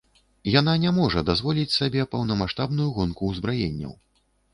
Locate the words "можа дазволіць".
0.99-1.73